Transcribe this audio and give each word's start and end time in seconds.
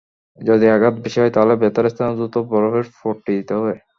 যদি 0.39 0.65
আঘাত 0.67 0.95
বেশি 1.03 1.17
হয়, 1.21 1.33
তাহলে 1.35 1.53
ব্যথার 1.61 1.85
স্থানে 1.93 2.11
দ্রুত 2.17 2.35
বরফের 2.51 2.85
পট্টি 2.99 3.31
দিতে 3.37 3.53
হবে। 3.57 3.73